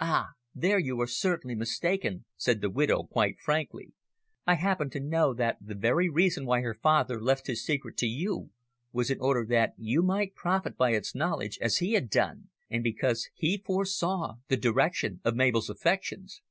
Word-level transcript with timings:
"Ah! 0.00 0.32
There 0.54 0.78
you 0.78 1.00
are 1.00 1.06
entirely 1.06 1.54
mistaken," 1.54 2.26
said 2.36 2.60
the 2.60 2.68
widow, 2.68 3.04
quite 3.04 3.40
frankly. 3.40 3.94
"I 4.46 4.56
happen 4.56 4.90
to 4.90 5.00
know 5.00 5.32
that 5.32 5.56
the 5.62 5.74
very 5.74 6.10
reason 6.10 6.44
why 6.44 6.60
her 6.60 6.74
father 6.74 7.18
left 7.18 7.46
his 7.46 7.64
secret 7.64 7.96
to 7.96 8.06
you 8.06 8.50
was 8.92 9.08
in 9.10 9.18
order 9.18 9.46
that 9.48 9.72
you 9.78 10.02
might 10.02 10.34
profit 10.34 10.76
by 10.76 10.90
its 10.90 11.14
knowledge 11.14 11.56
as 11.62 11.78
he 11.78 11.92
had 11.94 12.10
done, 12.10 12.50
and 12.68 12.84
because 12.84 13.30
he 13.34 13.62
foresaw 13.64 14.34
the 14.48 14.58
direction 14.58 15.22
of 15.24 15.36
Mabel's 15.36 15.70
affections." 15.70 16.42